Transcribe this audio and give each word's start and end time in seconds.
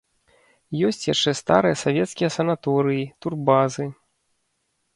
Ёсць 0.87 1.05
яшчэ 1.13 1.31
старыя 1.41 1.77
савецкія 1.83 2.29
санаторыі, 2.37 3.07
турбазы. 3.27 3.85